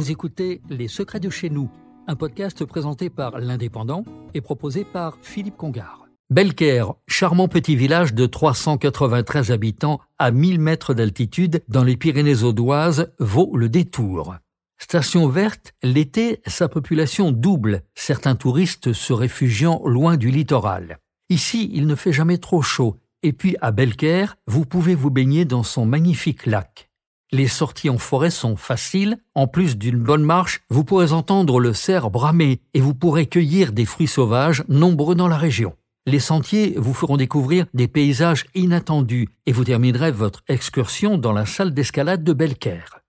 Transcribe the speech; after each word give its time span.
Vous 0.00 0.10
écoutez 0.10 0.62
Les 0.70 0.88
Secrets 0.88 1.20
de 1.20 1.28
chez 1.28 1.50
nous, 1.50 1.68
un 2.06 2.16
podcast 2.16 2.64
présenté 2.64 3.10
par 3.10 3.38
l'Indépendant 3.38 4.02
et 4.32 4.40
proposé 4.40 4.82
par 4.82 5.18
Philippe 5.20 5.58
Congard. 5.58 6.06
Belcaire, 6.30 6.94
charmant 7.06 7.48
petit 7.48 7.76
village 7.76 8.14
de 8.14 8.24
393 8.24 9.52
habitants 9.52 10.00
à 10.18 10.30
1000 10.30 10.58
mètres 10.58 10.94
d'altitude 10.94 11.62
dans 11.68 11.84
les 11.84 11.98
Pyrénées 11.98 12.44
audoises, 12.44 13.12
vaut 13.18 13.54
le 13.54 13.68
détour. 13.68 14.36
Station 14.78 15.28
verte, 15.28 15.74
l'été, 15.82 16.40
sa 16.46 16.70
population 16.70 17.30
double, 17.30 17.82
certains 17.94 18.36
touristes 18.36 18.94
se 18.94 19.12
réfugiant 19.12 19.82
loin 19.84 20.16
du 20.16 20.30
littoral. 20.30 20.98
Ici, 21.28 21.70
il 21.74 21.86
ne 21.86 21.94
fait 21.94 22.14
jamais 22.14 22.38
trop 22.38 22.62
chaud, 22.62 22.96
et 23.22 23.34
puis 23.34 23.54
à 23.60 23.70
Belcaire, 23.70 24.36
vous 24.46 24.64
pouvez 24.64 24.94
vous 24.94 25.10
baigner 25.10 25.44
dans 25.44 25.62
son 25.62 25.84
magnifique 25.84 26.46
lac. 26.46 26.89
Les 27.32 27.46
sorties 27.46 27.90
en 27.90 27.98
forêt 27.98 28.30
sont 28.30 28.56
faciles. 28.56 29.18
En 29.36 29.46
plus 29.46 29.78
d'une 29.78 29.98
bonne 29.98 30.24
marche, 30.24 30.62
vous 30.68 30.82
pourrez 30.82 31.12
entendre 31.12 31.60
le 31.60 31.72
cerf 31.72 32.10
bramer 32.10 32.60
et 32.74 32.80
vous 32.80 32.94
pourrez 32.94 33.26
cueillir 33.26 33.72
des 33.72 33.84
fruits 33.84 34.08
sauvages 34.08 34.64
nombreux 34.68 35.14
dans 35.14 35.28
la 35.28 35.36
région. 35.36 35.74
Les 36.06 36.18
sentiers 36.18 36.74
vous 36.76 36.92
feront 36.92 37.16
découvrir 37.16 37.66
des 37.72 37.86
paysages 37.86 38.46
inattendus 38.56 39.28
et 39.46 39.52
vous 39.52 39.62
terminerez 39.62 40.10
votre 40.10 40.42
excursion 40.48 41.18
dans 41.18 41.32
la 41.32 41.46
salle 41.46 41.72
d'escalade 41.72 42.24
de 42.24 42.32
Belcaire. 42.32 43.00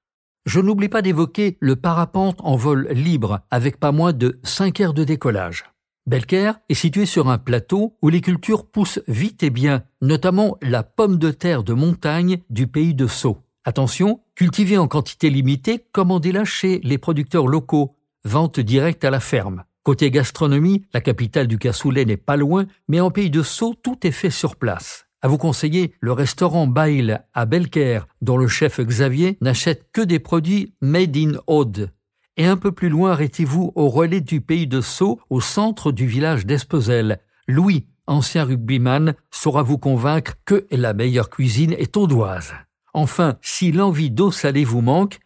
Je 0.46 0.60
n'oublie 0.60 0.90
pas 0.90 1.02
d'évoquer 1.02 1.58
le 1.60 1.76
parapente 1.76 2.40
en 2.44 2.56
vol 2.56 2.90
libre 2.92 3.40
avec 3.50 3.80
pas 3.80 3.92
moins 3.92 4.14
de 4.14 4.40
5 4.44 4.82
heures 4.82 4.94
de 4.94 5.04
décollage. 5.04 5.66
Belcaire 6.06 6.60
est 6.70 6.76
situé 6.76 7.08
sur 7.08 7.28
un 7.28 7.40
plateau 7.40 7.98
où 8.04 8.10
les 8.10 8.22
cultures 8.22 8.68
poussent 8.68 9.02
vite 9.08 9.42
et 9.42 9.50
bien, 9.50 9.84
notamment 10.02 10.58
la 10.62 10.84
pomme 10.84 11.18
de 11.18 11.32
terre 11.32 11.64
de 11.64 11.74
montagne 11.74 12.40
du 12.52 12.68
pays 12.68 12.94
de 12.94 13.08
Sceaux. 13.08 13.40
Attention, 13.64 14.22
cultivée 14.34 14.80
en 14.80 14.88
quantité 14.88 15.30
limitée, 15.30 15.86
commandez-la 15.92 16.46
chez 16.46 16.80
les 16.84 16.98
producteurs 16.98 17.46
locaux, 17.46 17.96
vente 18.26 18.60
directe 18.60 19.06
à 19.06 19.12
la 19.12 19.20
ferme. 19.20 19.64
Côté 19.84 20.10
gastronomie, 20.10 20.86
la 20.94 21.02
capitale 21.02 21.46
du 21.46 21.60
cassoulet 21.60 22.06
n'est 22.06 22.18
pas 22.18 22.38
loin, 22.38 22.66
mais 22.88 23.00
en 23.00 23.12
pays 23.12 23.30
de 23.30 23.44
Sceaux, 23.44 23.76
tout 23.76 24.00
est 24.06 24.12
fait 24.12 24.32
sur 24.32 24.56
place. 24.56 25.06
À 25.22 25.28
vous 25.28 25.38
conseiller 25.38 25.94
le 26.00 26.12
restaurant 26.12 26.66
Bail 26.66 27.20
à 27.36 27.46
Belcaire, 27.46 28.08
dont 28.22 28.38
le 28.38 28.48
chef 28.48 28.80
Xavier 28.80 29.38
n'achète 29.42 29.92
que 29.92 30.02
des 30.02 30.18
produits 30.18 30.74
made 30.82 31.16
in 31.16 31.34
Aude. 31.46 31.92
Et 32.38 32.46
un 32.46 32.58
peu 32.58 32.72
plus 32.72 32.90
loin, 32.90 33.12
arrêtez-vous 33.12 33.74
au 33.76 33.90
relais 33.90 34.22
du 34.22 34.42
pays 34.42 34.66
de 34.66 34.82
Sceaux, 34.82 35.20
au 35.30 35.40
centre 35.40 35.92
du 35.92 36.08
village 36.08 36.48
d'Espezel. 36.48 37.20
Louis, 37.48 37.86
ancien 38.08 38.44
rugbyman, 38.44 39.14
saura 39.30 39.62
vous 39.62 39.78
convaincre 39.78 40.34
que 40.46 40.66
la 40.72 40.94
meilleure 40.94 41.30
cuisine 41.30 41.74
est 41.74 41.96
audoise. 41.96 42.54
Enfin, 42.94 43.38
si 43.42 43.72
l'envie 43.72 44.12
d'eau 44.12 44.32
salée 44.32 44.66
vous 44.66 44.82
manque, 44.82 45.20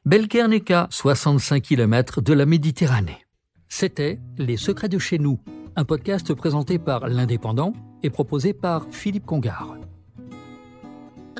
qu'à 0.63 0.88
65 0.91 1.63
km 1.63 2.21
de 2.21 2.33
la 2.33 2.45
Méditerranée. 2.45 3.25
C'était 3.67 4.19
Les 4.38 4.58
Secrets 4.58 4.89
de 4.89 4.99
chez 4.99 5.17
nous, 5.17 5.39
un 5.75 5.83
podcast 5.83 6.33
présenté 6.36 6.77
par 6.77 7.08
l'Indépendant 7.08 7.73
et 8.03 8.11
proposé 8.11 8.53
par 8.53 8.86
Philippe 8.91 9.25
Congard. 9.25 9.77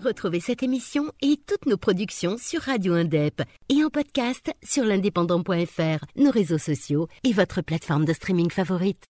Retrouvez 0.04 0.40
cette 0.40 0.62
émission 0.62 1.12
et 1.22 1.38
toutes 1.48 1.68
nos 1.68 1.78
productions 1.78 2.38
sur 2.38 2.62
Radio 2.62 2.94
Indep 2.94 3.42
et 3.70 3.84
en 3.84 3.90
podcast 3.90 4.52
sur 4.64 4.84
l'indépendant.fr, 4.84 6.06
nos 6.16 6.32
réseaux 6.32 6.58
sociaux 6.58 7.08
et 7.24 7.34
votre 7.34 7.62
plateforme 7.62 8.06
de 8.06 8.14
streaming 8.14 8.50
favorite. 8.50 9.06